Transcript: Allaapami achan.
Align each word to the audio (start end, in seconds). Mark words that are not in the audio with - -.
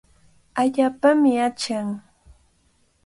Allaapami 0.61 1.33
achan. 1.47 1.87